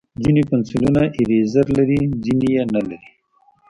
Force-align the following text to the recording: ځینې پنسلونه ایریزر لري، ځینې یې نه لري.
ځینې 0.23 0.41
پنسلونه 0.49 1.01
ایریزر 1.17 1.65
لري، 1.77 1.99
ځینې 2.23 2.47
یې 2.55 2.63
نه 2.75 2.79
لري. 2.87 2.99